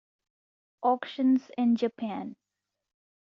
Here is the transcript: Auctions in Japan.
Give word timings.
Auctions 0.81 1.51
in 1.59 1.75
Japan. 1.75 2.35